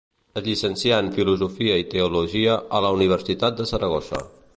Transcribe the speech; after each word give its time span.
Es 0.39 0.43
llicencià 0.45 0.97
en 1.03 1.11
filosofia 1.17 1.75
i 1.81 1.85
teologia 1.91 2.57
a 2.79 2.81
la 2.87 2.91
Universitat 2.99 3.61
de 3.61 3.69
Saragossa. 3.73 4.23